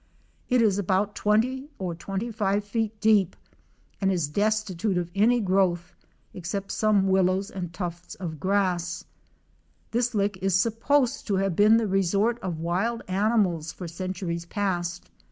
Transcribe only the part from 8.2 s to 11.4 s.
grass. This lick is supposed to